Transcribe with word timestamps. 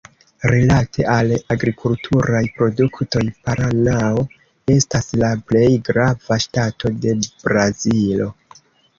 Rilate 0.51 1.03
al 1.15 1.31
agrikulturaj 1.55 2.39
produktoj, 2.55 3.21
Paranao 3.49 4.23
estas 4.75 5.11
la 5.23 5.29
plej 5.51 5.67
grava 5.89 6.39
ŝtato 6.47 6.91
de 7.05 7.13
Brazilo. 7.45 8.31